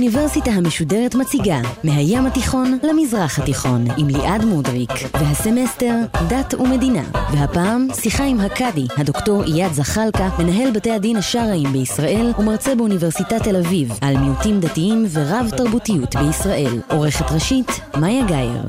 [0.00, 5.94] האוניברסיטה המשודרת מציגה מהים התיכון למזרח התיכון עם ליעד מודריק והסמסטר
[6.28, 7.02] דת ומדינה.
[7.32, 13.56] והפעם שיחה עם הקאדי הדוקטור איאד זחאלקה מנהל בתי הדין השרעיים בישראל ומרצה באוניברסיטת תל
[13.56, 16.80] אביב על מיעוטים דתיים ורב תרבותיות בישראל.
[16.90, 18.62] עורכת ראשית מאיה גאייר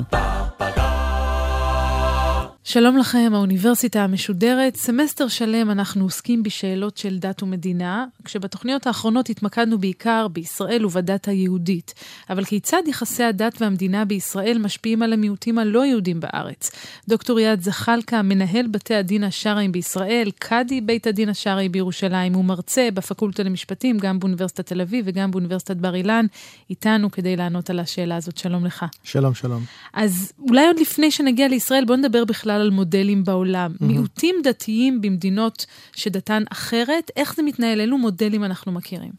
[2.72, 4.76] שלום לכם, האוניברסיטה המשודרת.
[4.76, 11.94] סמסטר שלם אנחנו עוסקים בשאלות של דת ומדינה, כשבתוכניות האחרונות התמקדנו בעיקר בישראל ובדת היהודית.
[12.30, 16.70] אבל כיצד יחסי הדת והמדינה בישראל משפיעים על המיעוטים הלא יהודים בארץ?
[17.08, 22.88] דוקטור יעד זחאלקה, מנהל בתי הדין השרעיים בישראל, קאדי בית הדין השרעי בירושלים, הוא מרצה
[22.94, 26.26] בפקולטה למשפטים, גם באוניברסיטת תל אביב וגם באוניברסיטת בר אילן,
[26.70, 28.38] איתנו כדי לענות על השאלה הזאת.
[28.38, 28.84] שלום לך.
[29.04, 29.62] שלום, שלום.
[29.92, 33.72] אז אולי עוד לפני שנגיע לישראל, בוא נדבר בכלל על מודלים בעולם.
[33.72, 33.84] Mm-hmm.
[33.84, 37.80] מיעוטים דתיים במדינות שדתן אחרת, איך זה מתנהל?
[37.80, 39.12] אילו מודלים אנחנו מכירים?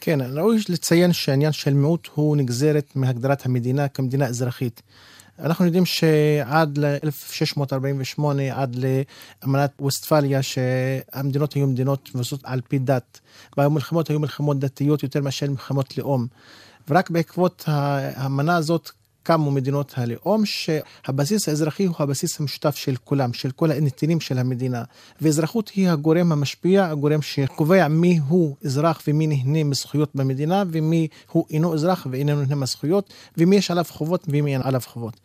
[0.00, 4.82] כן, ראוי לציין שהעניין של מיעוט הוא נגזרת מהגדרת המדינה כמדינה אזרחית.
[5.38, 13.20] אנחנו יודעים שעד ל-1648, עד לאמנת ווסטפליה, שהמדינות היו מדינות מבוססות על פי דת,
[13.56, 16.26] והמלחמות היו מלחמות דתיות יותר מאשר מלחמות לאום.
[16.88, 18.90] ורק בעקבות האמנה הזאת
[19.22, 24.84] קמו מדינות הלאום, שהבסיס האזרחי הוא הבסיס המשותף של כולם, של כל הנתינים של המדינה.
[25.20, 31.46] ואזרחות היא הגורם המשפיע, הגורם שקובע מי הוא אזרח ומי נהנה מזכויות במדינה, ומי הוא
[31.50, 35.20] אינו אזרח ואיננו נהנה מזכויות, ומי יש עליו חובות ומי אין עליו חובות.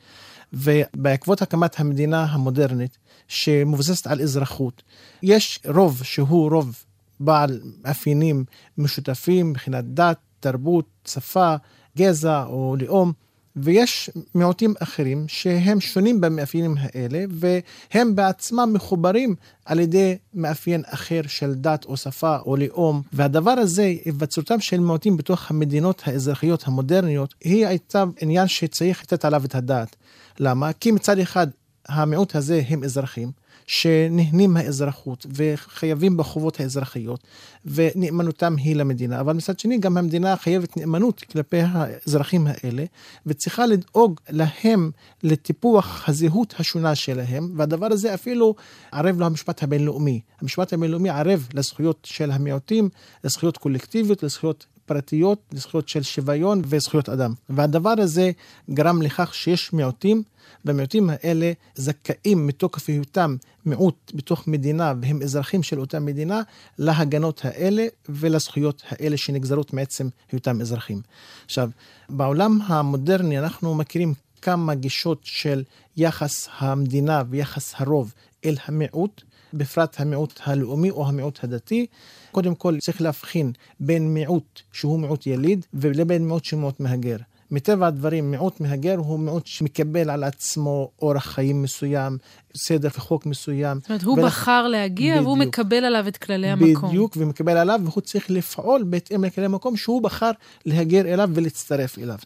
[0.53, 4.83] ובעקבות הקמת המדינה המודרנית, שמבוססת על אזרחות,
[5.23, 6.83] יש רוב שהוא רוב
[7.19, 8.45] בעל מאפיינים
[8.77, 11.55] משותפים מבחינת דת, תרבות, שפה,
[11.97, 13.13] גזע או לאום.
[13.63, 19.35] ויש מיעוטים אחרים שהם שונים במאפיינים האלה, והם בעצמם מחוברים
[19.65, 23.01] על ידי מאפיין אחר של דת או שפה או לאום.
[23.13, 29.45] והדבר הזה, היווצרותם של מיעוטים בתוך המדינות האזרחיות המודרניות, היא הייתה עניין שצריך לתת עליו
[29.45, 29.95] את הדעת.
[30.39, 30.73] למה?
[30.73, 31.47] כי מצד אחד
[31.87, 33.31] המיעוט הזה הם אזרחים.
[33.67, 37.19] שנהנים מהאזרחות וחייבים בחובות האזרחיות,
[37.65, 42.85] ונאמנותם היא למדינה, אבל מצד שני גם המדינה חייבת נאמנות כלפי האזרחים האלה,
[43.25, 44.91] וצריכה לדאוג להם
[45.23, 48.55] לטיפוח הזהות השונה שלהם, והדבר הזה אפילו
[48.91, 50.21] ערב לו המשפט הבינלאומי.
[50.41, 52.89] המשפט הבינלאומי ערב לזכויות של המיעוטים,
[53.23, 57.33] לזכויות קולקטיביות, לזכויות פרטיות, לזכויות של שוויון וזכויות אדם.
[57.49, 58.31] והדבר הזה
[58.69, 60.23] גרם לכך שיש מיעוטים
[60.65, 66.41] והמיעוטים האלה זכאים מתוקף היותם מיעוט בתוך מדינה והם אזרחים של אותה מדינה
[66.77, 71.01] להגנות האלה ולזכויות האלה שנגזרות מעצם היותם אזרחים.
[71.45, 71.69] עכשיו,
[72.09, 75.63] בעולם המודרני אנחנו מכירים כמה גישות של
[75.97, 78.13] יחס המדינה ויחס הרוב
[78.45, 81.85] אל המיעוט, בפרט המיעוט הלאומי או המיעוט הדתי.
[82.31, 87.17] קודם כל צריך להבחין בין מיעוט שהוא מיעוט יליד ולבין מיעוט שהוא מיעוט מהגר.
[87.51, 92.17] מטבע הדברים, מיעוט מהגר הוא מיעוט שמקבל על עצמו אורח חיים מסוים,
[92.57, 93.79] סדר וחוק מסוים.
[93.81, 94.25] זאת אומרת, הוא ולכ...
[94.25, 96.89] בחר להגיע בדיוק, והוא מקבל עליו את כללי המקום.
[96.89, 100.31] בדיוק, ומקבל עליו, והוא צריך לפעול בהתאם לכללי המקום שהוא בחר
[100.65, 102.17] להגר אליו ולהצטרף אליו.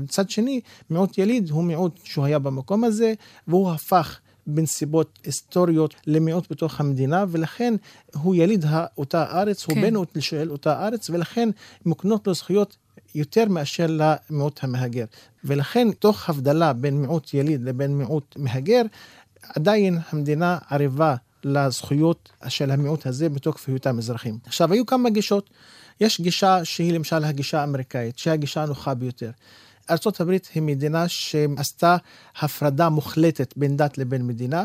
[0.00, 3.14] מצד שני, מיעוט יליד הוא מיעוט שהוא היה במקום הזה,
[3.48, 7.74] והוא הפך בנסיבות היסטוריות למיעוט בתוך המדינה, ולכן
[8.22, 8.64] הוא יליד
[8.98, 9.72] אותה ארץ, כן.
[9.72, 11.48] הוא בן של אותה ארץ, ולכן
[11.86, 12.76] מוקנות לו זכויות
[13.14, 15.04] יותר מאשר למיעוט המהגר.
[15.44, 18.82] ולכן, תוך הבדלה בין מיעוט יליד לבין מיעוט מהגר,
[19.42, 24.38] עדיין המדינה ערבה לזכויות של המיעוט הזה מתוקף היותם אזרחים.
[24.46, 25.50] עכשיו, היו כמה גישות.
[26.00, 29.30] יש גישה שהיא למשל הגישה האמריקאית, שהיא הגישה הנוחה ביותר.
[29.90, 31.96] ארה"ב היא מדינה שעשתה
[32.40, 34.64] הפרדה מוחלטת בין דת לבין מדינה.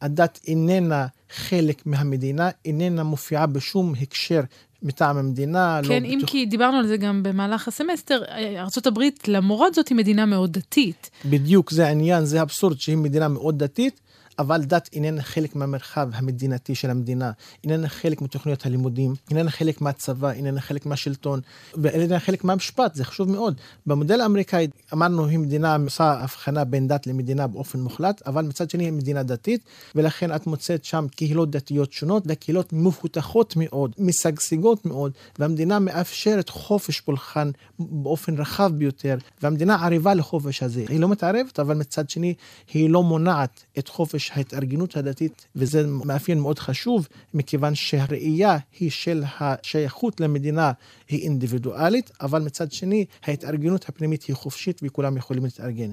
[0.00, 4.40] הדת איננה חלק מהמדינה, איננה מופיעה בשום הקשר
[4.82, 5.80] מטעם המדינה.
[5.82, 6.30] לא כן, לא אם בתוך...
[6.30, 8.22] כי דיברנו על זה גם במהלך הסמסטר,
[8.56, 11.10] ארה"ב למרות זאת היא מדינה מאוד דתית.
[11.24, 14.00] בדיוק, זה העניין, זה אבסורד שהיא מדינה מאוד דתית,
[14.40, 17.30] אבל דת איננה חלק מהמרחב המדינתי של המדינה,
[17.64, 21.40] איננה חלק מתוכניות הלימודים, איננה חלק מהצבא, איננה חלק מהשלטון,
[21.74, 23.60] ואיננה חלק מהמשפט, זה חשוב מאוד.
[23.86, 28.84] במודל האמריקאי אמרנו היא מדינה עושה הבחנה בין דת למדינה באופן מוחלט, אבל מצד שני
[28.84, 29.64] היא מדינה דתית,
[29.94, 37.00] ולכן את מוצאת שם קהילות דתיות שונות, וקהילות מפותחות מאוד, משגשגות מאוד, והמדינה מאפשרת חופש
[37.00, 40.84] פולחן באופן רחב ביותר, והמדינה ערבה לחופש הזה.
[40.88, 42.34] היא לא מתערבת, אבל מצד שני
[42.72, 49.24] היא לא מונעת את חופש ההתארגנות הדתית, וזה מאפיין מאוד חשוב, מכיוון שהראייה היא של
[49.40, 50.72] השייכות למדינה
[51.08, 55.92] היא אינדיבידואלית, אבל מצד שני ההתארגנות הפנימית היא חופשית וכולם יכולים להתארגן.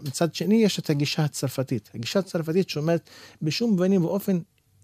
[0.00, 1.90] מצד שני יש את הגישה הצרפתית.
[1.94, 3.10] הגישה הצרפתית שאומרת
[3.42, 4.38] בשום פנים ואופן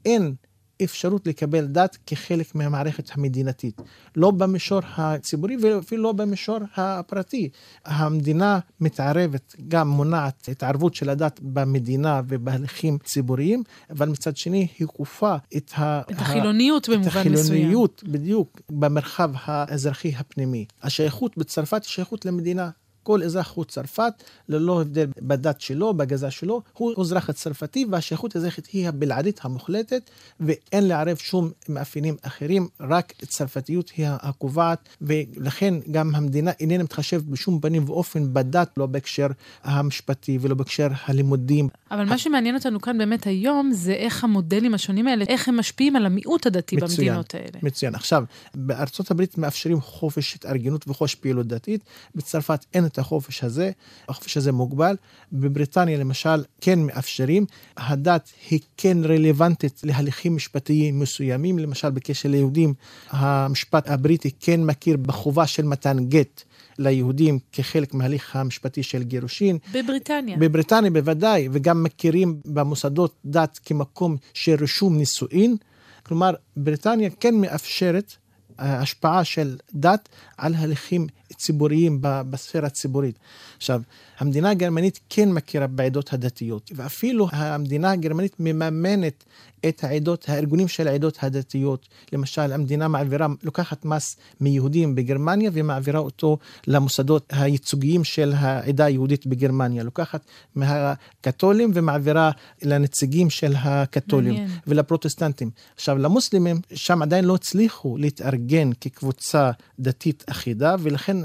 [0.05, 0.35] אין
[0.83, 3.83] אפשרות לקבל דת כחלק מהמערכת המדינתית.
[4.17, 7.49] לא במישור הציבורי ואפילו לא במישור הפרטי.
[7.85, 15.37] המדינה מתערבת, גם מונעת התערבות של הדת במדינה ובהליכים ציבוריים, אבל מצד שני היא כופה
[15.57, 16.01] את, ה...
[16.11, 17.35] את החילוניות במובן מסוים.
[17.35, 20.65] את החילוניות, בדיוק, במרחב האזרחי הפנימי.
[20.83, 22.71] השייכות בצרפת היא שייכות למדינה.
[23.05, 24.13] כל אזרח הוא צרפת,
[24.49, 30.11] ללא הבדל בדת שלו, בגזע שלו, הוא אזרח הצרפתי, והשייכות האזרחית היא הבלעדית המוחלטת,
[30.41, 37.61] ואין לערב שום מאפיינים אחרים, רק צרפתיות היא הקובעת, ולכן גם המדינה איננה מתחשבת בשום
[37.61, 39.27] פנים ואופן בדת, לא בהקשר
[39.63, 41.69] המשפטי ולא בהקשר הלימודים.
[41.91, 45.97] אבל מה שמעניין אותנו כאן באמת היום, זה איך המודלים השונים האלה, איך הם משפיעים
[45.97, 47.59] על המיעוט הדתי מצוין, במדינות האלה.
[47.63, 47.95] מצוין.
[47.95, 48.25] עכשיו,
[48.55, 51.85] בארצות הברית מאפשרים חופש התארגנות וחופש פעילות דתית,
[52.15, 53.71] בצרפת אין את החופש הזה,
[54.09, 54.97] החופש הזה מוגבל.
[55.33, 57.47] בבריטניה למשל כן מאפשרים,
[57.77, 62.75] הדת היא כן רלוונטית להליכים משפטיים מסוימים, למשל בקשר ליהודים,
[63.11, 66.43] המשפט הבריטי כן מכיר בחובה של מתן גט.
[66.79, 69.59] ליהודים כחלק מההליך המשפטי של גירושין.
[69.73, 70.37] בבריטניה.
[70.37, 75.57] בבריטניה בוודאי, וגם מכירים במוסדות דת כמקום של רישום נישואין.
[76.03, 78.17] כלומר, בריטניה כן מאפשרת
[78.59, 81.07] השפעה של דת על הליכים
[81.37, 83.19] ציבוריים בספירה הציבורית.
[83.57, 83.83] עכשיו,
[84.19, 89.25] המדינה הגרמנית כן מכירה בעדות הדתיות, ואפילו המדינה הגרמנית מממנת
[89.69, 91.89] את העדות, הארגונים של העדות הדתיות.
[92.13, 99.83] למשל, המדינה מעבירה, לוקחת מס מיהודים בגרמניה ומעבירה אותו למוסדות הייצוגיים של העדה היהודית בגרמניה.
[99.83, 100.25] לוקחת
[100.55, 102.31] מהקתולים ומעבירה
[102.63, 104.51] לנציגים של הקתולים מעניין.
[104.67, 105.51] ולפרוטסטנטים.
[105.75, 108.44] עכשיו, למוסלמים, שם עדיין לא הצליחו להתארגן
[108.81, 109.51] כקבוצה
[109.81, 111.17] דתית אחידה, ולכן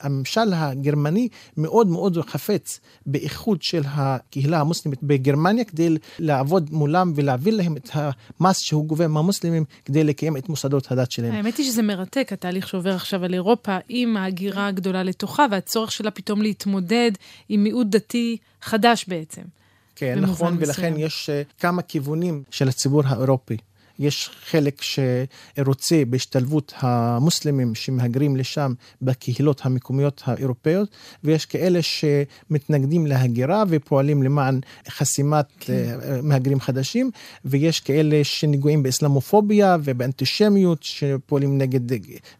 [0.00, 7.76] הממשל הגרמני מאוד מאוד חפץ באיחוד של הקהילה המוסלמית בגרמניה כדי לעבוד מולם ולהעביר להם
[7.76, 11.32] את המס שהוא גובה מהמוסלמים כדי לקיים את מוסדות הדת שלהם.
[11.32, 16.10] האמת היא שזה מרתק, התהליך שעובר עכשיו על אירופה עם ההגירה הגדולה לתוכה והצורך שלה
[16.10, 17.10] פתאום להתמודד
[17.48, 19.42] עם מיעוט דתי חדש בעצם.
[19.96, 21.06] כן, נכון, ולכן מסוים.
[21.06, 23.56] יש אה, כמה כיוונים של הציבור האירופי.
[23.98, 30.88] יש חלק שרוצה בהשתלבות המוסלמים שמהגרים לשם בקהילות המקומיות האירופאיות,
[31.24, 35.98] ויש כאלה שמתנגדים להגירה ופועלים למען חסימת כן.
[36.02, 37.10] אה, מהגרים חדשים,
[37.44, 41.80] ויש כאלה שנגועים באסלאמופוביה ובאנטישמיות, שפועלים נגד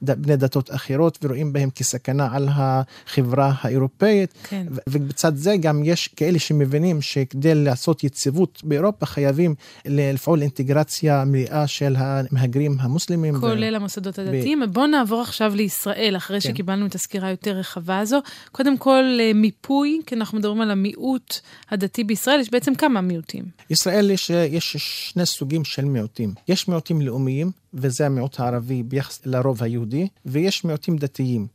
[0.03, 4.35] בני דתות אחרות ורואים בהם כסכנה על החברה האירופאית.
[4.49, 4.67] כן.
[4.89, 9.55] ובצד זה גם יש כאלה שמבינים שכדי לעשות יציבות באירופה חייבים
[9.85, 13.41] לפעול לאינטגרציה הקריאה של המהגרים המוסלמים.
[13.41, 13.77] כולל ו...
[13.77, 14.61] המוסדות הדתיים.
[14.61, 14.65] ב...
[14.65, 16.49] בואו נעבור עכשיו לישראל, אחרי כן.
[16.49, 18.19] שקיבלנו את הסקירה היותר רחבה הזו.
[18.53, 21.39] קודם כל, אה, מיפוי, כי אנחנו מדברים על המיעוט
[21.71, 23.45] הדתי בישראל, יש בעצם כמה מיעוטים.
[23.71, 24.77] ישראל יש, יש
[25.11, 26.35] שני סוגים של מיעוטים.
[26.49, 31.47] יש מיעוטים לאומיים, וזה המיעוט הערבי ביחס לרוב היהודי, ויש מיעוטים דתיים.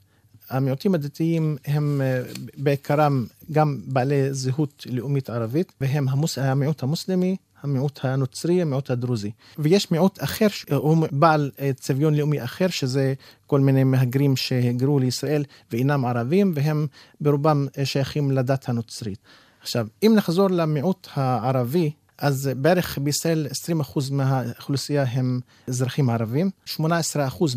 [0.49, 2.21] המיעוטים הדתיים הם אה,
[2.57, 6.37] בעיקרם גם בעלי זהות לאומית ערבית, והם המוס...
[6.37, 9.31] המיעוט המוסלמי, המיעוט הנוצרי, המיעוט הדרוזי.
[9.57, 13.13] ויש מיעוט אחר, הוא בעל אה, צביון לאומי אחר, שזה
[13.47, 16.87] כל מיני מהגרים שהגרו לישראל ואינם ערבים, והם
[17.21, 19.19] ברובם אה, שייכים לדת הנוצרית.
[19.61, 23.47] עכשיו, אם נחזור למיעוט הערבי, אז בערך בישראל
[23.81, 26.79] 20% מהאוכלוסייה הם אזרחים ערבים, 18%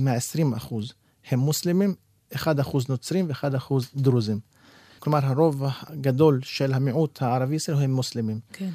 [0.00, 0.74] מה-20%
[1.30, 1.94] הם מוסלמים,
[2.34, 2.38] 1%
[2.88, 4.40] נוצרים ו-1% דרוזים.
[4.98, 8.40] כלומר, הרוב הגדול של המיעוט הערבי ישראל הם מוסלמים.
[8.52, 8.70] כן.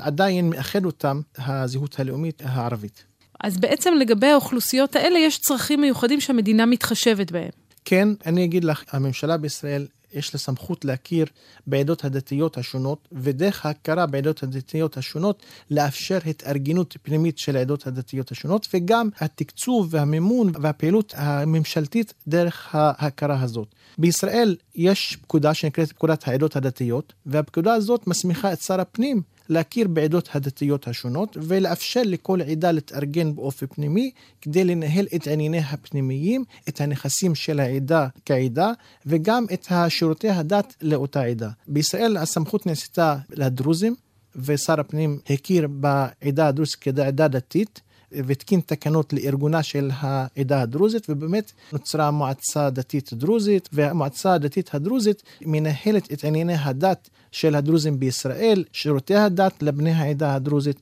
[0.00, 3.04] עדיין מאחד אותם הזהות הלאומית הערבית.
[3.40, 7.50] אז בעצם לגבי האוכלוסיות האלה יש צרכים מיוחדים שהמדינה מתחשבת בהם.
[7.84, 11.26] כן, אני אגיד לך, הממשלה בישראל יש לה סמכות להכיר
[11.66, 18.68] בעדות הדתיות השונות, ודרך ההכרה בעדות הדתיות השונות, לאפשר התארגנות פנימית של העדות הדתיות השונות,
[18.74, 23.74] וגם התקצוב והמימון והפעילות הממשלתית דרך ההכרה הזאת.
[23.98, 30.28] בישראל יש פקודה שנקראת פקודת העדות הדתיות, והפקודה הזאת מסמיכה את שר הפנים להכיר בעדות
[30.34, 34.10] הדתיות השונות ולאפשר לכל עדה להתארגן באופן פנימי
[34.42, 38.72] כדי לנהל את ענייניה הפנימיים, את הנכסים של העדה כעדה
[39.06, 41.50] וגם את שירותי הדת לאותה עדה.
[41.68, 43.94] בישראל הסמכות נעשתה לדרוזים
[44.36, 47.80] ושר הפנים הכיר בעדה הדרוזית כעדה דתית
[48.12, 56.12] והתקין תקנות לארגונה של העדה הדרוזית, ובאמת נוצרה מועצה דתית דרוזית, והמועצה הדתית הדרוזית מנהלת
[56.12, 60.80] את ענייני הדת של הדרוזים בישראל, שירותי הדת לבני העדה הדרוזית.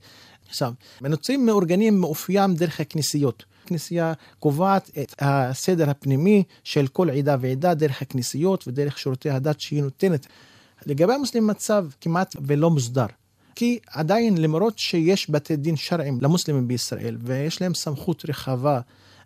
[0.49, 3.45] עכשיו, הנוצרים מאורגנים מאופיים דרך הכנסיות.
[3.65, 9.83] הכנסייה קובעת את הסדר הפנימי של כל עדה ועדה דרך הכנסיות ודרך שירותי הדת שהיא
[9.83, 10.27] נותנת.
[10.87, 13.07] לגבי המוסלמים מצב כמעט ולא מוסדר.
[13.57, 18.81] כי עדיין למרות שיש בתי דין שרעיים למוסלמים בישראל ויש להם סמכות רחבה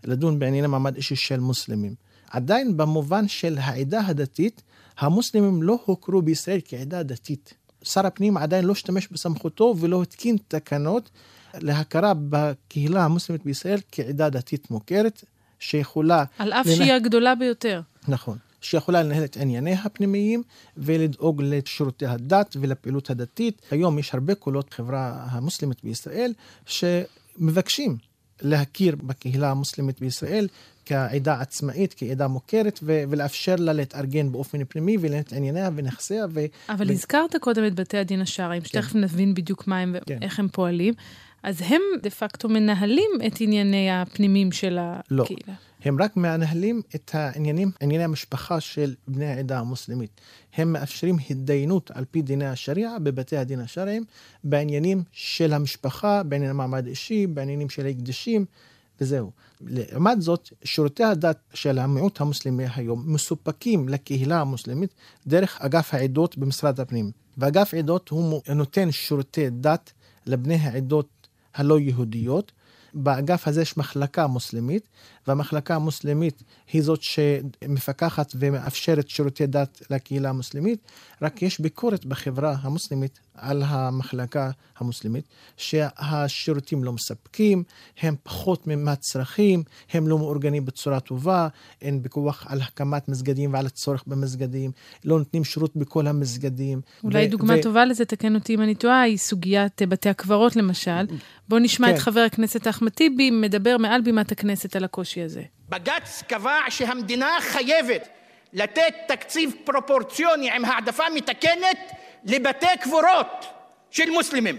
[0.04, 1.94] לדון בענייני מעמד אישי של מוסלמים,
[2.30, 4.62] עדיין במובן של העדה הדתית,
[4.98, 7.54] המוסלמים לא הוכרו בישראל כעדה דתית.
[7.82, 11.10] שר הפנים עדיין לא השתמש בסמכותו ולא התקין תקנות
[11.54, 15.24] להכרה בקהילה המוסלמית בישראל כעדה דתית מוכרת,
[15.58, 16.24] שיכולה...
[16.38, 16.76] על אף לנה...
[16.76, 17.80] שהיא הגדולה ביותר.
[18.08, 18.38] נכון.
[18.60, 20.42] שיכולה לנהל את ענייניה הפנימיים
[20.76, 23.62] ולדאוג לשירותי הדת ולפעילות הדתית.
[23.70, 26.32] היום יש הרבה קולות בחברה המוסלמית בישראל
[26.66, 27.96] שמבקשים
[28.42, 30.48] להכיר בקהילה המוסלמית בישראל
[30.86, 36.26] כעדה עצמאית, כעדה מוכרת, ו- ולאפשר לה להתארגן באופן פנימי ולנהל את ענייניה ונכסיה.
[36.30, 39.00] ו- אבל ו- הזכרת קודם את בתי הדין השרעיים, שתכף כן.
[39.00, 40.42] נבין בדיוק מה הם ואיך כן.
[40.42, 40.94] הם פועלים.
[41.42, 44.78] אז הם דה פקטו מנהלים את ענייני הפנימיים של
[45.10, 45.22] לא.
[45.22, 45.42] הקהילה.
[45.48, 45.52] לא.
[45.84, 50.20] הם רק מנהלים את העניינים, ענייני המשפחה של בני העדה המוסלמית.
[50.54, 54.04] הם מאפשרים התדיינות על פי דיני השריעה בבתי הדין השרעיים
[54.44, 58.44] בעניינים של המשפחה, בענייני המעמד האישי, בעניינים של ההקדשים,
[59.00, 59.30] וזהו.
[59.60, 64.94] לעומת זאת, שירותי הדת של המיעוט המוסלמי היום מסופקים לקהילה המוסלמית
[65.26, 67.10] דרך אגף העדות במשרד הפנים.
[67.38, 69.92] ואגף עדות הוא נותן שירותי דת
[70.26, 71.19] לבני העדות
[71.54, 72.52] הלא יהודיות.
[72.94, 74.88] באגף הזה יש מחלקה מוסלמית,
[75.26, 76.42] והמחלקה המוסלמית
[76.72, 80.80] היא זאת שמפקחת ומאפשרת שירותי דת לקהילה המוסלמית,
[81.22, 85.24] רק יש ביקורת בחברה המוסלמית על המחלקה המוסלמית,
[85.56, 87.62] שהשירותים לא מספקים,
[88.00, 91.48] הם פחות מהצרכים, הם לא מאורגנים בצורה טובה,
[91.82, 94.70] אין פיקוח על הקמת מסגדים ועל הצורך במסגדים,
[95.04, 96.80] לא נותנים שירות בכל המסגדים.
[97.04, 100.56] אולי ו- דוגמה ו- טובה לזה, תקן אותי אם אני טועה, היא סוגיית בתי הקברות
[100.56, 101.06] למשל.
[101.48, 101.94] בואו נשמע כן.
[101.94, 105.42] את חבר הכנסת אחמד טיבי מדבר מעל בימת הכנסת על הקושי הזה.
[105.68, 108.08] בג"ץ קבע שהמדינה חייבת
[108.52, 111.78] לתת תקציב פרופורציוני עם העדפה מתקנת
[112.24, 113.46] לבתי קבורות
[113.90, 114.58] של מוסלמים.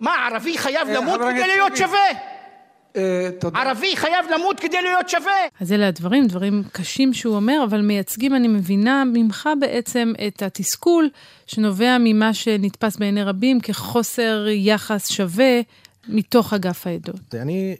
[0.00, 2.08] מה, ערבי חייב אה, למות כדי להיות שווה?
[2.96, 5.32] אה, ערבי חייב למות כדי להיות שווה.
[5.60, 11.08] אז אלה הדברים, דברים קשים שהוא אומר, אבל מייצגים, אני מבינה, ממך בעצם את התסכול
[11.46, 15.60] שנובע ממה שנתפס בעיני רבים כחוסר יחס שווה
[16.08, 17.34] מתוך אגף העדות.
[17.34, 17.76] אני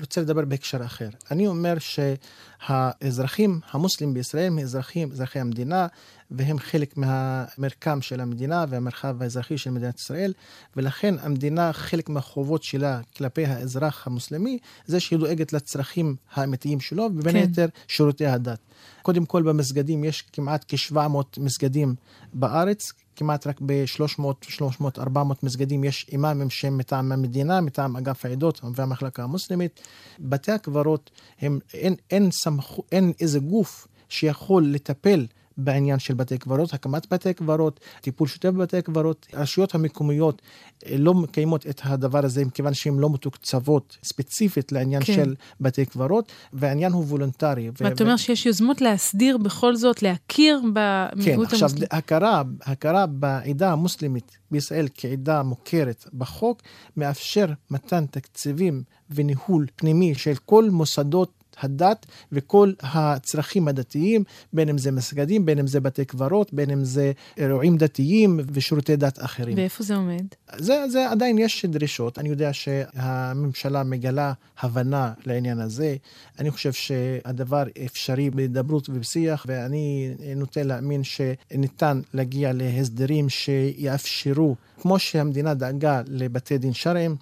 [0.00, 1.08] רוצה לדבר בהקשר אחר.
[1.30, 5.86] אני אומר שהאזרחים המוסלמים בישראל הם אזרחים, אזרחי המדינה,
[6.30, 10.32] והם חלק מהמרקם של המדינה והמרחב האזרחי של מדינת ישראל,
[10.76, 17.32] ולכן המדינה, חלק מהחובות שלה כלפי האזרח המוסלמי, זה שהיא דואגת לצרכים האמיתיים שלו, ובין
[17.32, 17.38] כן.
[17.38, 18.58] היתר שירותי הדת.
[19.02, 21.94] קודם כל במסגדים יש כמעט כ-700 מסגדים
[22.32, 28.60] בארץ, כמעט רק ב-300, 300, 400 מסגדים יש אימאמים שהם מטעם המדינה, מטעם אגף העדות
[28.74, 29.80] והמחלקה המוסלמית.
[30.18, 31.10] בתי הקברות,
[31.40, 35.26] הם, אין, אין, סמכו, אין איזה גוף שיכול לטפל
[35.64, 39.26] בעניין של בתי קברות, הקמת בתי קברות, טיפול שוטף בבתי קברות.
[39.32, 40.42] הרשויות המקומיות
[40.86, 45.14] אה, לא מקיימות את הדבר הזה מכיוון שהן לא מתוקצבות ספציפית לעניין כן.
[45.14, 47.70] של בתי קברות, והעניין הוא וולונטרי.
[47.80, 48.06] ואתה ו...
[48.06, 51.44] אומר שיש יוזמות להסדיר בכל זאת, להכיר במיעוט כן, המוסלמי.
[51.44, 56.62] עכשיו, הכרה, הכרה בעדה המוסלמית בישראל כעדה מוכרת בחוק,
[56.96, 64.92] מאפשר מתן תקציבים וניהול פנימי של כל מוסדות הדת וכל הצרכים הדתיים, בין אם זה
[64.92, 69.56] מסגדים, בין אם זה בתי קברות, בין אם זה אירועים דתיים ושירותי דת אחרים.
[69.56, 70.24] ואיפה זה עומד?
[70.56, 72.18] זה, זה עדיין יש דרישות.
[72.18, 75.96] אני יודע שהממשלה מגלה הבנה לעניין הזה.
[76.38, 85.54] אני חושב שהדבר אפשרי בהידברות ובשיח, ואני נוטה להאמין שניתן להגיע להסדרים שיאפשרו, כמו שהמדינה
[85.54, 87.16] דאגה לבתי דין שרעיים,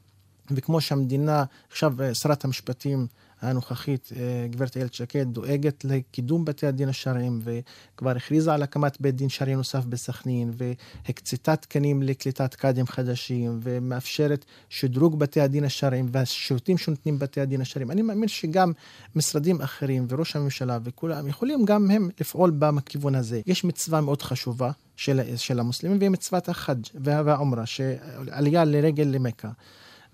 [0.50, 3.06] וכמו שהמדינה, עכשיו שרת המשפטים
[3.42, 9.14] הנוכחית, אה, גברת איילת שקד, דואגת לקידום בתי הדין השרעיים, וכבר הכריזה על הקמת בית
[9.14, 16.78] דין שרעי נוסף בסכנין, והקצתה תקנים לקליטת קאדים חדשים, ומאפשרת שדרוג בתי הדין השרעיים והשירותים
[16.78, 17.90] שנותנים בתי הדין השרעיים.
[17.90, 18.72] אני מאמין שגם
[19.16, 23.40] משרדים אחרים וראש הממשלה וכולם יכולים גם הם לפעול בכיוון הזה.
[23.46, 29.48] יש מצווה מאוד חשובה של, של המוסלמים, והיא מצוות החאג' והעומרה, שעלייה לרגל למכה.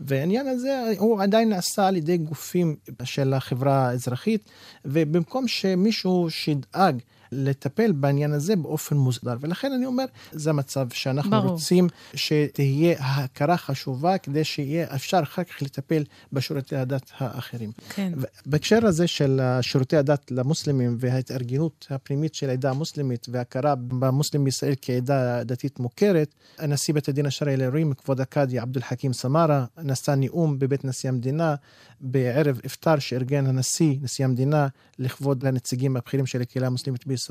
[0.00, 4.50] והעניין הזה הוא עדיין נעשה על ידי גופים של החברה האזרחית,
[4.84, 6.98] ובמקום שמישהו שידאג
[7.34, 9.36] לטפל בעניין הזה באופן מוסדר.
[9.40, 11.50] ולכן אני אומר, זה המצב שאנחנו ברור.
[11.50, 17.72] רוצים שתהיה ההכרה חשובה, כדי שיהיה אפשר אחר כך לטפל בשירותי הדת האחרים.
[17.88, 18.12] כן.
[18.46, 25.44] בהקשר הזה של שירותי הדת למוסלמים וההתארגנות הפנימית של העדה המוסלמית והכרה במוסלמים בישראל כעדה
[25.44, 30.58] דתית מוכרת, נשיא בית הדין השרעי לערעורים, כבוד הקאדי עבד אל חכים סמארה, נשא נאום
[30.58, 31.54] בבית נשיא המדינה
[32.00, 37.23] בערב אפטר שארגן הנשיא, נשיא המדינה, לכבוד הנציגים הבכירים של הקהילה המוסלמית בישראל,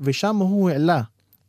[0.00, 1.02] ושם הוא העלה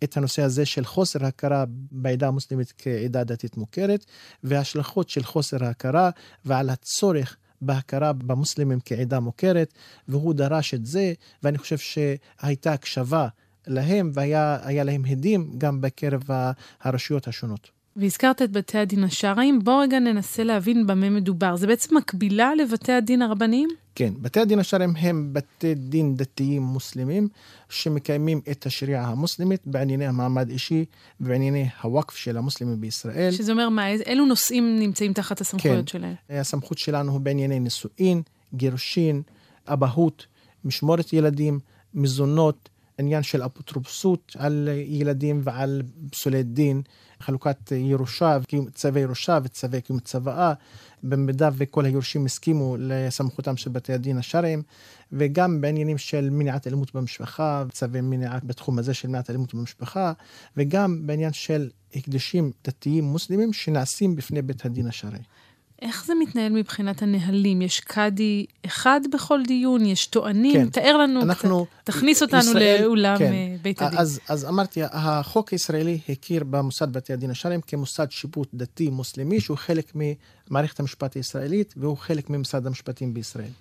[0.04, 4.06] את הנושא הזה של חוסר הכרה בעדה המוסלמית כעדה דתית מוכרת,
[4.44, 6.10] וההשלכות של חוסר ההכרה
[6.46, 9.74] ועל הצורך בהכרה במוסלמים כעדה מוכרת,
[10.08, 11.14] והוא דרש את זה,
[11.44, 13.28] ואני חושב שהייתה הקשבה
[13.68, 16.24] להם והיה להם הדים גם בקרב
[16.82, 17.70] הרשויות השונות.
[17.96, 21.56] והזכרת את בתי הדין השרעיים, בואו רגע ננסה להבין במה מדובר.
[21.56, 23.70] זה בעצם מקבילה לבתי הדין הרבניים?
[24.00, 27.28] כן, בתי הדין השרעיים הם בתי דין דתיים מוסלמים
[27.70, 30.86] שמקיימים את השריעה המוסלמית בענייני המעמד אישי,
[31.20, 33.32] בענייני הוואקף של המוסלמים בישראל.
[33.32, 36.16] שזה אומר מה, אילו נושאים נמצאים תחת הסמכויות כן, שלהם?
[36.30, 38.22] הסמכות שלנו הוא בענייני נישואין,
[38.54, 39.22] גירושין,
[39.68, 40.26] אבהות,
[40.66, 41.60] משמורת ילדים,
[41.94, 46.82] מזונות, עניין של אפוטרופסות על ילדים ועל פסולי דין,
[47.20, 48.38] חלוקת ירושה,
[48.74, 50.54] צווי ירושה וצווי קיום צוואה,
[51.04, 54.62] במידה וכל היורשים הסכימו לסמכותם של בתי הדין השרעיים,
[55.12, 60.14] וגם בעניינים של מניעת אלימות במשפחה, צווי מניעה בתחום הזה של מניעת אלימות במשפחה,
[60.58, 65.20] וגם בעניין של הקדשים דתיים מוסלמים שנעשים בפני בית הדין השרעי.
[65.82, 67.62] איך זה מתנהל מבחינת הנהלים?
[67.62, 69.86] יש קאדי אחד בכל דיון?
[69.86, 70.54] יש טוענים?
[70.54, 70.70] כן.
[70.70, 73.34] תאר לנו אנחנו, קצת, תכניס אותנו ישראל, לאולם כן.
[73.34, 74.00] אה, בית הדין.
[74.00, 79.58] אז, אז אמרתי, החוק הישראלי הכיר במוסד בתי הדין השרעיים כמוסד שיפוט דתי מוסלמי, שהוא
[79.58, 83.52] חלק ממערכת המשפט הישראלית והוא חלק ממשרד המשפטים בישראל.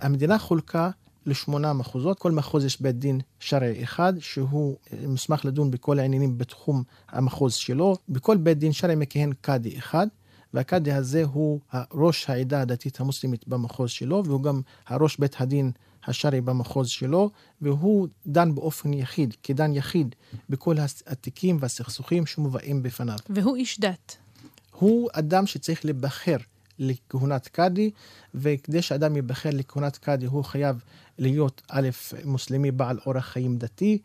[0.00, 0.90] המדינה חולקה
[1.26, 6.82] לשמונה מחוזות, כל מחוז יש בית דין שרעי אחד, שהוא מוסמך לדון בכל העניינים בתחום
[7.08, 7.96] המחוז שלו.
[8.08, 10.06] בכל בית דין שרעי מכהן קאדי אחד.
[10.54, 11.60] והקאדי הזה הוא
[11.92, 15.70] ראש העדה הדתית המוסלמית במחוז שלו, והוא גם הראש בית הדין
[16.06, 17.30] השרעי במחוז שלו,
[17.60, 20.14] והוא דן באופן יחיד, כדן יחיד,
[20.50, 23.16] בכל התיקים והסכסוכים שמובאים בפניו.
[23.28, 24.16] והוא איש דת.
[24.70, 26.36] הוא אדם שצריך להיבחר
[26.78, 27.90] לכהונת קאדי,
[28.34, 30.84] וכדי שאדם ייבחר לכהונת קאדי הוא חייב
[31.18, 31.88] להיות א',
[32.24, 33.98] מוסלמי בעל אורח חיים דתי,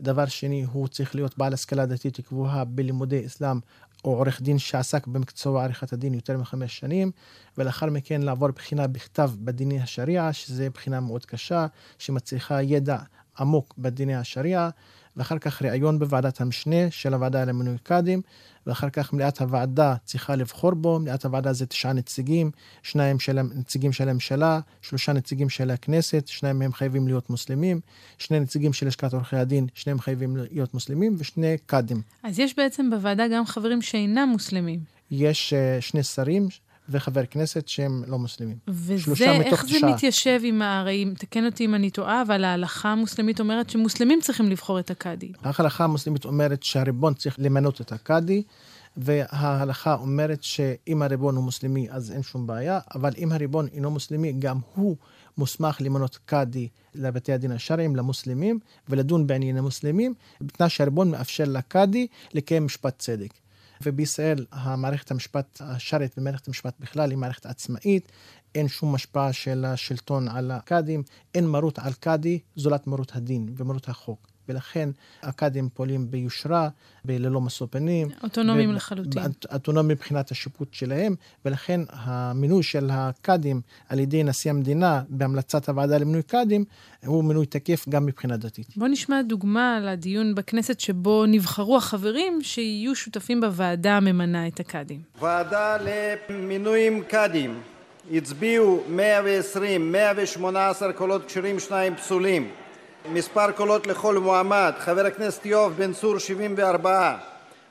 [0.00, 3.58] דבר שני, הוא צריך להיות בעל השכלה דתית גבוהה בלימודי אסלאם
[4.04, 7.10] או עורך דין שעסק במקצוע עריכת הדין יותר מחמש שנים,
[7.58, 11.66] ולאחר מכן לעבור בחינה בכתב בדיני השריעה, שזו בחינה מאוד קשה,
[11.98, 12.98] שמצריכה ידע
[13.38, 14.70] עמוק בדיני השריעה,
[15.16, 18.22] ואחר כך ראיון בוועדת המשנה של הוועדה למינוי קאדים,
[18.66, 22.50] ואחר כך מליאת הוועדה צריכה לבחור בו, מליאת הוועדה זה תשעה נציגים,
[22.82, 27.80] שניים של נציגים של הממשלה, שלושה נציגים של הכנסת, שניים מהם חייבים להיות מוסלמים,
[28.18, 32.02] שני נציגים של לשכת עורכי הדין, שניהם חייבים להיות מוסלמים, ושני קאדים.
[32.22, 34.80] אז יש בעצם בוועדה גם חברים שאינם מוסלמים.
[35.10, 36.48] יש uh, שני שרים
[36.88, 38.56] וחבר כנסת שהם לא מוסלמים.
[38.68, 39.94] וזה, איך זה תשעה.
[39.94, 44.78] מתיישב עם, הרי, תקן אותי אם אני טועה, אבל ההלכה המוסלמית אומרת שמוסלמים צריכים לבחור
[44.78, 45.32] את הקאדי.
[45.42, 48.42] ההלכה המוסלמית אומרת שהריבון צריך למנות את הקאדי,
[48.96, 54.32] וההלכה אומרת שאם הריבון הוא מוסלמי אז אין שום בעיה, אבל אם הריבון אינו מוסלמי,
[54.32, 54.96] גם הוא
[55.38, 62.66] מוסמך למנות קאדי לבתי הדין השרעיים, למוסלמים, ולדון בענייני מוסלמים, בתנאי שהריבון מאפשר לקאדי לקיים
[62.66, 63.30] משפט צדק.
[63.82, 68.12] ובישראל המערכת המשפט השרעית ומערכת המשפט בכלל היא מערכת עצמאית,
[68.54, 71.02] אין שום השפעה של השלטון על הקאדים,
[71.34, 74.35] אין מרות על קאדי זולת מרות הדין ומרות החוק.
[74.48, 74.88] ולכן
[75.22, 76.68] הקאדים פועלים ביושרה,
[77.04, 78.08] ללא משוא פנים.
[78.22, 79.22] אוטונומיים ו- לחלוטין.
[79.52, 86.22] אוטונומיים מבחינת השיפוט שלהם, ולכן המינוי של הקאדים על ידי נשיא המדינה בהמלצת הוועדה למינוי
[86.22, 86.64] קאדים,
[87.06, 88.76] הוא מינוי תקף גם מבחינה דתית.
[88.76, 95.00] בוא נשמע דוגמה לדיון בכנסת שבו נבחרו החברים שיהיו שותפים בוועדה הממנה את הקאדים.
[95.20, 95.76] ועדה
[96.30, 97.60] למינויים קאדים.
[98.12, 102.48] הצביעו 120, 118 קולות כשרים, שניים פסולים.
[103.12, 107.16] מספר קולות לכל מועמד, חבר הכנסת יואב בן צור 74,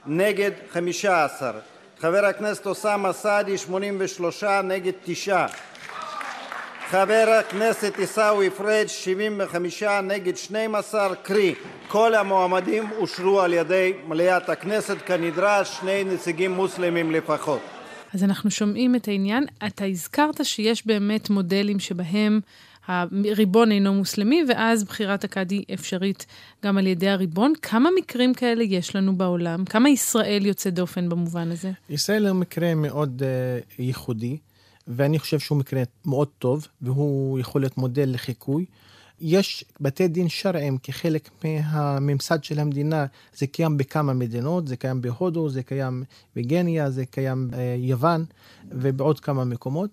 [0.06, 1.52] נגד 15,
[2.00, 5.46] חבר הכנסת אוסאמה סעדי 83, נגד 9,
[6.90, 11.56] חבר הכנסת עיסאווי פריג' 75, נגד 12, קרי.
[11.88, 17.60] כל המועמדים אושרו על ידי מליאת הכנסת כנדרש, שני נציגים מוסלמים לפחות.
[18.14, 19.46] אז אנחנו שומעים את העניין.
[19.68, 22.40] אתה הזכרת שיש באמת מודלים שבהם
[22.88, 26.26] הריבון אינו מוסלמי, ואז בחירת הקאדי אפשרית
[26.64, 27.54] גם על ידי הריבון.
[27.62, 29.66] כמה מקרים כאלה יש לנו בעולם?
[29.66, 31.72] כמה ישראל יוצא דופן במובן הזה?
[31.90, 34.38] ישראל הוא מקרה מאוד uh, ייחודי,
[34.88, 38.66] ואני חושב שהוא מקרה מאוד טוב, והוא יכול להיות מודל לחיקוי.
[39.22, 45.50] יש בתי דין שרעיים כחלק מהממסד של המדינה, זה קיים בכמה מדינות, זה קיים בהודו,
[45.50, 46.04] זה קיים
[46.36, 48.26] בגניה, זה קיים ביוון
[48.72, 49.90] ובעוד כמה מקומות.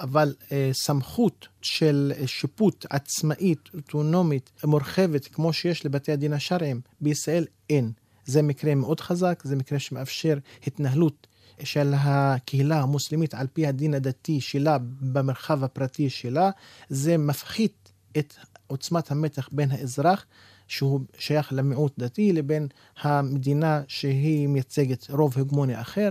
[0.00, 7.92] אבל אה, סמכות של שיפוט עצמאית, אוטונומית, מורחבת, כמו שיש לבתי הדין השרעיים, בישראל אין.
[8.24, 11.26] זה מקרה מאוד חזק, זה מקרה שמאפשר התנהלות
[11.64, 16.50] של הקהילה המוסלמית על פי הדין הדתי שלה במרחב הפרטי שלה,
[16.88, 18.34] זה מפחית את
[18.66, 20.26] עוצמת המתח בין האזרח,
[20.68, 22.68] שהוא שייך למיעוט דתי, לבין
[23.00, 26.08] המדינה שהיא מייצגת רוב הגמוני אחר.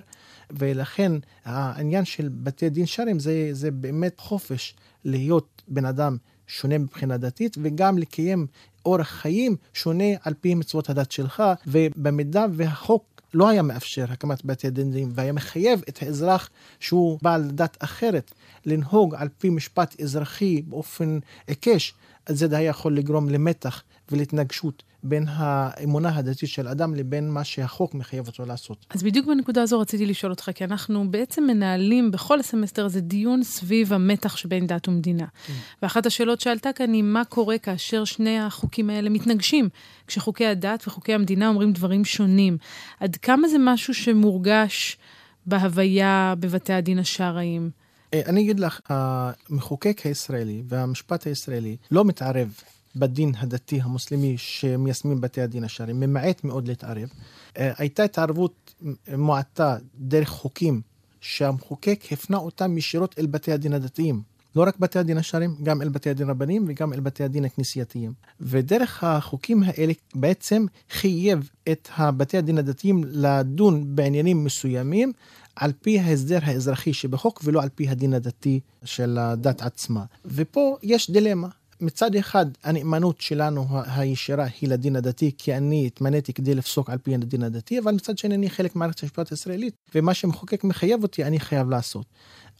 [0.52, 1.12] ולכן
[1.46, 7.58] העניין של בתי דין שרעיים זה, זה באמת חופש להיות בן אדם שונה מבחינה דתית,
[7.62, 8.48] וגם לקיים
[8.86, 14.70] אורח חיים שונה על פי מצוות הדת שלך, ובמידה והחוק לא היה מאפשר הקמת בתי
[14.70, 18.32] דין והיה מחייב את האזרח שהוא בעל דת אחרת
[18.66, 21.94] לנהוג על פי משפט אזרחי באופן עיקש,
[22.26, 27.94] אז זה היה יכול לגרום למתח ולהתנגשות בין האמונה הדתית של אדם לבין מה שהחוק
[27.94, 28.86] מחייב אותו לעשות.
[28.90, 33.44] אז בדיוק בנקודה הזו רציתי לשאול אותך, כי אנחנו בעצם מנהלים בכל הסמסטר הזה דיון
[33.44, 35.26] סביב המתח שבין דת ומדינה.
[35.48, 35.54] כן.
[35.82, 39.70] ואחת השאלות שעלתה כאן היא מה קורה כאשר שני החוקים האלה מתנגשים,
[40.08, 42.58] כשחוקי הדת וחוקי המדינה אומרים דברים שונים.
[43.00, 44.98] עד כמה זה משהו שמורגש
[45.46, 47.70] בהוויה בבתי הדין השרעיים?
[48.14, 52.54] אה, אני אגיד לך, המחוקק הישראלי והמשפט הישראלי לא מתערב
[52.96, 57.10] בדין הדתי המוסלמי שמיישמים בתי הדין השרעיים, ממעט מאוד להתערב.
[57.58, 58.74] אה, הייתה התערבות
[59.18, 60.82] מועטה דרך חוקים
[61.22, 64.22] שהמחוקק הפנה אותם ישירות אל בתי הדין הדתיים.
[64.56, 68.14] לא רק בתי הדין השרעיים, גם אל בתי הדין רבניים וגם אל בתי הדין הכנסייתיים.
[68.42, 75.12] ודרך החוקים האלה בעצם חייב את בתי הדין הדתיים לדון בעניינים מסוימים
[75.56, 80.04] על פי ההסדר האזרחי שבחוק ולא על פי הדין הדתי של הדת עצמה.
[80.26, 81.48] ופה יש דילמה.
[81.82, 87.16] מצד אחד, הנאמנות שלנו הישירה היא לדין הדתי, כי אני התמניתי כדי לפסוק על פי
[87.16, 91.40] הדין הדתי, אבל מצד שני אני חלק ממערכת המשפט הישראלית, ומה שמחוקק מחייב אותי, אני
[91.40, 92.06] חייב לעשות.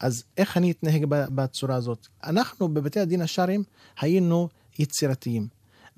[0.00, 2.06] אז איך אני אתנהג בצורה הזאת?
[2.24, 3.62] אנחנו בבתי הדין השרעיים
[4.00, 4.48] היינו
[4.78, 5.48] יצירתיים,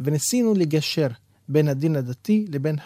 [0.00, 1.08] וניסינו לגשר
[1.48, 2.76] בין הדין הדתי לבין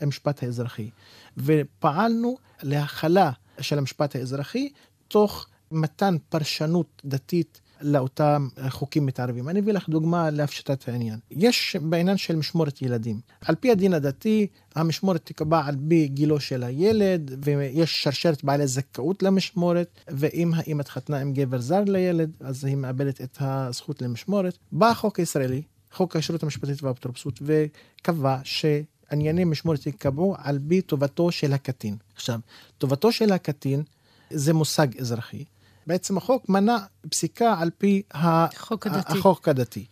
[0.00, 0.90] המשפט האזרחי,
[1.36, 4.68] ופעלנו להכלה של המשפט האזרחי,
[5.08, 9.48] תוך מתן פרשנות דתית לאותם חוקים מתערבים.
[9.48, 11.18] אני אביא לך דוגמה להפשטת העניין.
[11.30, 13.20] יש בעניין של משמורת ילדים.
[13.40, 19.22] על פי הדין הדתי, המשמורת תיקבע על פי גילו של הילד, ויש שרשרת בעלי זכאות
[19.22, 24.58] למשמורת, ואם האמא התחתנה עם גבר זר לילד, אז היא מאבדת את הזכות למשמורת.
[24.72, 28.64] בא החוק הישראלי, חוק השירות המשפטית והאפוטרופסות, וקבע ש...
[29.12, 31.96] ענייני משמורת ייקבעו על פי טובתו של הקטין.
[32.14, 32.40] עכשיו,
[32.78, 33.82] טובתו של הקטין
[34.30, 35.44] זה מושג אזרחי.
[35.86, 36.76] בעצם החוק מנע
[37.10, 39.12] פסיקה על פי החוק הדתי.
[39.18, 39.86] החוק הדתי.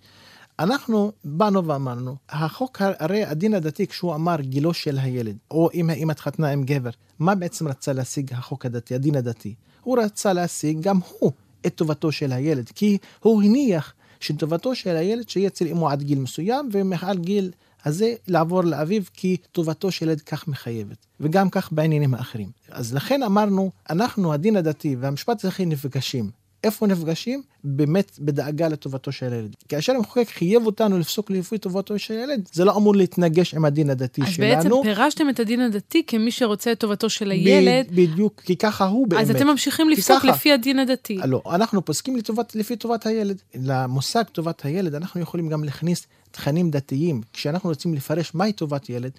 [0.58, 6.12] אנחנו באנו ואמרנו, החוק, הרי הדין הדתי כשהוא אמר גילו של הילד, או אם האמא
[6.12, 9.54] התחתנה עם גבר, מה בעצם רצה להשיג החוק הדתי, הדין הדתי?
[9.80, 11.32] הוא רצה להשיג גם הוא
[11.66, 16.18] את טובתו של הילד, כי הוא הניח שטובתו של הילד שיהיה אצל אמו עד גיל
[16.18, 17.50] מסוים, ומעל גיל
[17.84, 22.48] הזה לעבור לאביו כי טובתו של ילד כך מחייבת, וגם כך בעניינים האחרים.
[22.70, 26.42] אז לכן אמרנו, אנחנו, הדין הדתי והמשפט האזרחי נפגשים.
[26.64, 27.42] איפה נפגשים?
[27.64, 29.56] באמת בדאגה לטובתו של הילד.
[29.68, 33.90] כאשר המחוקק חייב אותנו לפסוק לפי טובתו של הילד, זה לא אמור להתנגש עם הדין
[33.90, 34.58] הדתי אז שלנו.
[34.58, 37.86] אז בעצם פירשתם את הדין הדתי כמי שרוצה את טובתו של הילד.
[37.90, 39.22] ב- בדיוק, כי ככה הוא באמת.
[39.22, 41.18] אז אתם ממשיכים לפסוק ככה, לפי הדין הדתי.
[41.24, 43.42] לא, אנחנו פוסקים לטובת, לפי טובת הילד.
[43.54, 47.20] למושג טובת הילד אנחנו יכולים גם להכניס תכנים דתיים.
[47.32, 49.12] כשאנחנו רוצים לפרש מהי טובת ילד,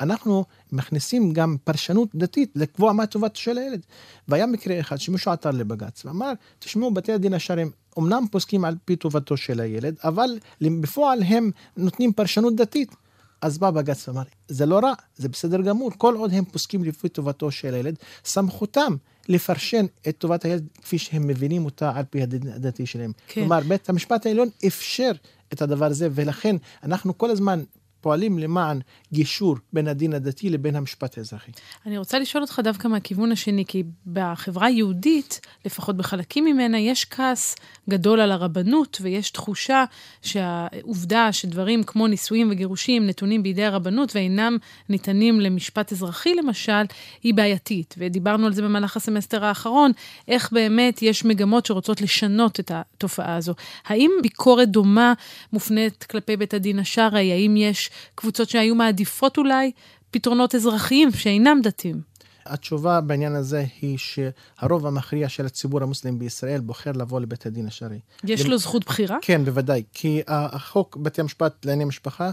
[0.00, 3.86] אנחנו מכניסים גם פרשנות דתית לקבוע מה טובת של הילד.
[4.28, 8.96] והיה מקרה אחד שמישהו עתר לבג"ץ ואמר, תשמעו, בתי הדין השרעיים אמנם פוסקים על פי
[8.96, 12.94] טובתו של הילד, אבל בפועל הם נותנים פרשנות דתית.
[13.42, 17.08] אז בא בג"ץ ואמר, זה לא רע, זה בסדר גמור, כל עוד הם פוסקים לפי
[17.08, 18.96] טובתו של הילד, סמכותם
[19.28, 23.12] לפרשן את טובת הילד כפי שהם מבינים אותה על פי הדין הדתי שלהם.
[23.26, 23.40] כן.
[23.40, 25.12] כלומר, בית המשפט העליון אפשר
[25.52, 27.62] את הדבר הזה, ולכן אנחנו כל הזמן
[28.00, 28.80] פועלים למען
[29.12, 31.50] גישור בין הדין הדתי לבין המשפט האזרחי.
[31.86, 37.56] אני רוצה לשאול אותך דווקא מהכיוון השני, כי בחברה היהודית, לפחות בחלקים ממנה, יש כעס
[37.90, 39.84] גדול על הרבנות, ויש תחושה
[40.22, 44.56] שהעובדה שדברים כמו נישואים וגירושים נתונים בידי הרבנות ואינם
[44.88, 46.82] ניתנים למשפט אזרחי למשל,
[47.22, 47.94] היא בעייתית.
[47.98, 49.92] ודיברנו על זה במהלך הסמסטר האחרון,
[50.28, 53.54] איך באמת יש מגמות שרוצות לשנות את התופעה הזו.
[53.86, 55.12] האם ביקורת דומה
[55.52, 57.32] מופנית כלפי בית הדין השרעי?
[57.32, 59.72] האם יש קבוצות שהיו מעדיפות אולי
[60.10, 62.00] פתרונות אזרחיים שאינם דתיים.
[62.46, 68.00] התשובה בעניין הזה היא שהרוב המכריע של הציבור המוסלמי בישראל בוחר לבוא לבית הדין השרעי.
[68.24, 69.18] יש לו זכות בחירה?
[69.22, 69.82] כן, בוודאי.
[69.92, 72.30] כי החוק בתי המשפט לענייני משפחה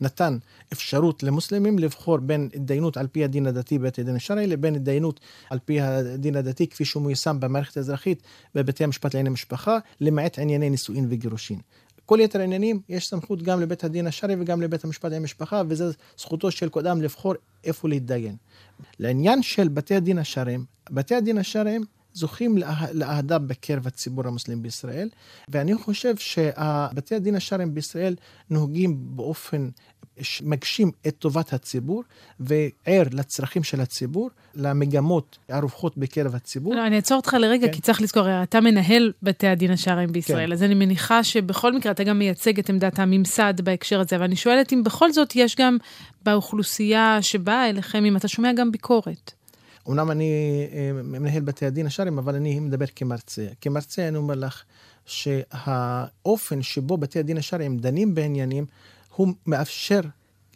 [0.00, 0.38] נתן
[0.72, 5.58] אפשרות למוסלמים לבחור בין התדיינות על פי הדין הדתי בבית הדין השרעי לבין התדיינות על
[5.64, 8.22] פי הדין הדתי כפי שהוא מיושם במערכת האזרחית
[8.54, 11.60] בבתי המשפט לענייני משפחה, למעט ענייני נישואין וגירושין.
[12.06, 15.84] כל יתר העניינים יש סמכות גם לבית הדין השרעי וגם לבית המשפט לענייני משפחה, וזו
[16.18, 18.36] זכותו של כל אדם לבחור איפה להתדיין.
[18.98, 22.58] לעניין של בתי הדין השרעיים, בתי הדין השרעיים זוכים
[22.92, 25.08] לאהדה בקרב הציבור המוסלמי בישראל,
[25.48, 28.16] ואני חושב שבתי הדין השרעיים בישראל
[28.50, 29.68] נוהגים באופן
[30.42, 32.02] מגשים את טובת הציבור
[32.40, 36.74] וער לצרכים של הציבור, למגמות הרווחות בקרב הציבור.
[36.74, 37.72] לא, אני אעצור אותך לרגע, כן.
[37.72, 40.52] כי צריך לזכור, אתה מנהל בתי הדין השרעיים בישראל, כן.
[40.52, 44.72] אז אני מניחה שבכל מקרה אתה גם מייצג את עמדת הממסד בהקשר הזה, ואני שואלת
[44.72, 45.76] אם בכל זאת יש גם
[46.22, 49.32] באוכלוסייה שבאה אליכם, אם אתה שומע גם ביקורת.
[49.88, 50.32] אמנם אני
[50.72, 53.46] אה, מנהל בתי הדין השרעיים, אבל אני מדבר כמרצה.
[53.60, 54.62] כמרצה אני אומר לך
[55.06, 58.66] שהאופן שבו בתי הדין השרעיים דנים בעניינים,
[59.16, 60.00] הוא מאפשר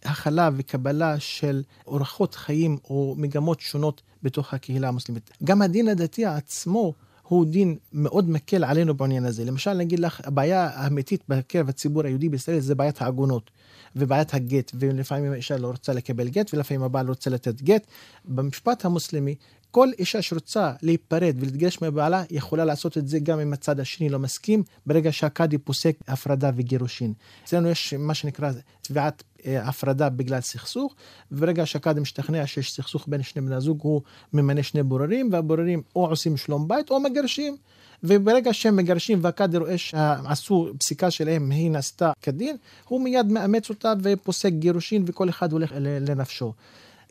[0.05, 5.31] הכלה וקבלה של אורחות חיים או מגמות שונות בתוך הקהילה המוסלמית.
[5.45, 9.45] גם הדין הדתי עצמו הוא דין מאוד מקל עלינו בעניין הזה.
[9.45, 13.51] למשל, אני אגיד לך, הבעיה האמיתית בקרב הציבור היהודי בישראל זה בעיית העגונות
[13.97, 17.87] ובעיית הגט, ולפעמים האישה לא רוצה לקבל גט, ולפעמים הבעל רוצה לתת גט.
[18.25, 19.35] במשפט המוסלמי,
[19.71, 24.19] כל אישה שרוצה להיפרד ולהתגרש מבעלה, יכולה לעשות את זה גם אם הצד השני לא
[24.19, 27.13] מסכים, ברגע שהקאדי פוסק הפרדה וגירושין.
[27.45, 30.95] אצלנו יש מה שנקרא תביעת אה, הפרדה בגלל סכסוך,
[31.33, 34.03] וברגע שהקאדי משתכנע שיש סכסוך בין שני בני הזוג, הוא
[34.33, 37.57] ממנה שני בוררים, והבוררים או עושים שלום בית או מגרשים.
[38.03, 42.57] וברגע שהם מגרשים והקאדי רואה שעשו פסיקה שלהם, היא נעשתה כדין,
[42.89, 46.53] הוא מיד מאמץ אותה ופוסק גירושין וכל אחד הולך לנפשו.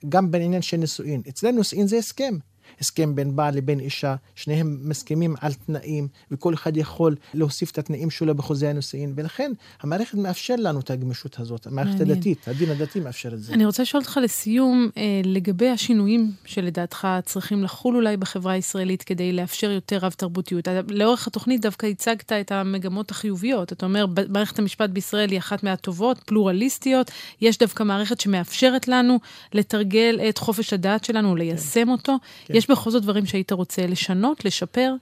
[0.10, 1.22] גם בעניין של נישואין.
[1.30, 2.38] אצלנו נישואין זה הסכם.
[2.82, 8.10] הסכם בין בעל לבין אישה, שניהם מסכימים על תנאים, וכל אחד יכול להוסיף את התנאים
[8.10, 9.52] שלו בחוזה הנישואין, ולכן
[9.82, 12.12] המערכת מאפשר לנו את הגמישות הזאת, המערכת מעניין.
[12.12, 13.54] הדתית, הדין הדתי מאפשר את זה.
[13.54, 19.32] אני רוצה לשאול אותך לסיום, אה, לגבי השינויים שלדעתך צריכים לחול אולי בחברה הישראלית כדי
[19.32, 20.68] לאפשר יותר רב תרבותיות.
[20.90, 23.74] לאורך התוכנית דווקא הצגת את המגמות החיוביות.
[23.74, 29.20] אתה אומר, מערכת המשפט בישראל היא אחת מהטובות, פלורליסטיות, יש דווקא מערכת שמאפשרת לנו
[29.54, 31.90] לתרגל את חופש הדעת שלנו, ליישם כן.
[31.90, 32.16] אותו.
[32.46, 32.54] כן.
[32.60, 34.94] יש בכל זאת דברים שהיית רוצה לשנות, לשפר?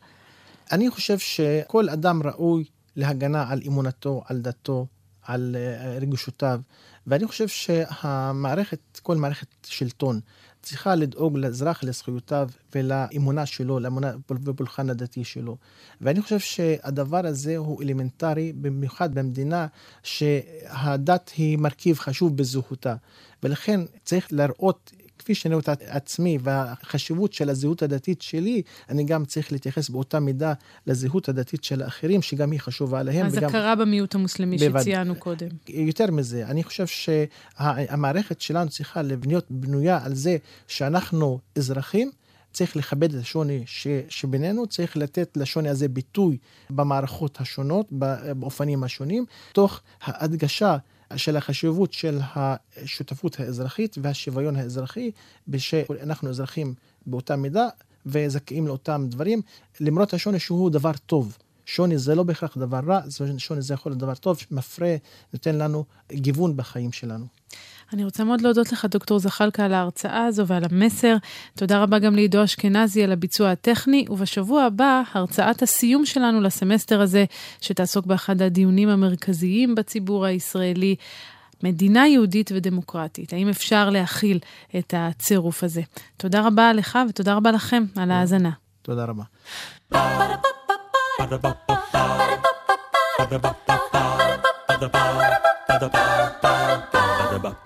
[0.72, 2.64] אני חושב שכל אדם ראוי
[2.96, 4.86] להגנה על אמונתו, על דתו,
[5.22, 6.60] על אה, רגשותיו,
[7.08, 10.20] ואני חושב שהמערכת, כל מערכת שלטון,
[10.62, 15.58] צריכה לדאוג לאזרח, לזכויותיו ולאמונה שלו, לאמונה בפולחן הדתי שלו.
[16.02, 19.68] ואני חושב שהדבר הזה הוא אלמנטרי, במיוחד במדינה
[20.04, 22.96] שהדת היא מרכיב חשוב בזהותה.
[23.44, 29.26] ולכן צריך להראות כפי שאני רואה את עצמי והחשיבות של הזהות הדתית שלי, אני גם
[29.26, 30.54] צריך להתייחס באותה מידה
[30.88, 33.26] לזהות הדתית של האחרים, שגם היא חשובה להם.
[33.26, 33.50] אז וגם...
[33.50, 34.82] הכרה במיעוט המוסלמי בבד...
[34.82, 35.48] שציינו קודם.
[35.68, 42.12] יותר מזה, אני חושב שהמערכת שלנו צריכה לבניות בנויה על זה שאנחנו אזרחים.
[42.52, 46.38] צריך לכבד את השוני ש, שבינינו, צריך לתת לשוני הזה ביטוי
[46.70, 50.78] במערכות השונות, באופנים השונים, תוך הדגשה
[51.16, 55.12] של החשיבות של השותפות האזרחית והשוויון האזרחי,
[55.58, 56.74] שאנחנו אזרחים
[57.06, 57.68] באותה מידה
[58.06, 59.42] וזכאים לאותם דברים,
[59.80, 61.38] למרות השוני שהוא דבר טוב.
[61.66, 63.02] שוני זה לא בהכרח דבר רע,
[63.38, 64.96] שוני זה יכול להיות דבר טוב, מפרה,
[65.34, 67.26] נותן לנו גיוון בחיים שלנו.
[67.94, 71.16] אני רוצה מאוד להודות לך, דוקטור זחאלקה, על ההרצאה הזו ועל המסר.
[71.56, 77.26] תודה רבה גם לעידו אשכנזי על הביצוע הטכני, ובשבוע הבא, הרצאת הסיום שלנו לסמסטר הזה,
[77.62, 80.96] שתעסוק באחד הדיונים המרכזיים בציבור הישראלי.
[81.64, 84.40] מדינה יהודית ודמוקרטית, האם אפשר להכיל
[84.78, 85.82] את הצירוף הזה?
[86.18, 88.52] תודה רבה לך ותודה רבה לכם על ההאזנה.
[88.82, 89.24] תודה רבה.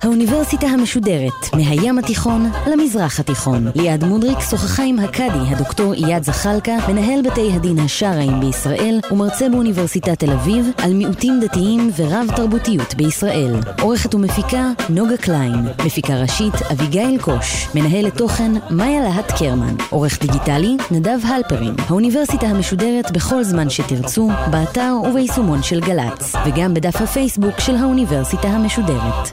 [0.02, 3.68] האוניברסיטה המשודרת, מהים התיכון למזרח התיכון.
[3.76, 10.20] ליעד מודריק שוחחה עם הקאדי, הדוקטור אייד זחאלקה, מנהל בתי הדין השרעיים בישראל ומרצה באוניברסיטת
[10.20, 13.56] תל אביב, על מיעוטים דתיים ורב תרבותיות בישראל.
[13.82, 15.56] עורכת ומפיקה נוגה קליין.
[15.86, 17.68] מפיקה ראשית אביגיל קוש.
[17.76, 19.76] מנהלת תוכן מאיה להט קרמן.
[19.90, 21.76] עורך דיגיטלי נדב הלפרין.
[21.90, 29.30] האוניברסיטה המשודרת בכל זמן שתרצו, באתר וביישומון של גל"צ, וגם בדף הפייסבוק של האוניברסיטה המשודרת.